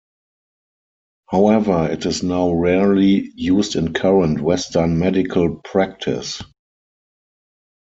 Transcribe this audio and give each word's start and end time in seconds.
However, 1.29 1.87
it 1.91 2.07
is 2.07 2.23
now 2.23 2.49
rarely 2.53 3.31
used 3.35 3.75
in 3.75 3.93
current 3.93 4.41
Western 4.41 4.97
medical 4.97 5.57
practice. 5.57 6.41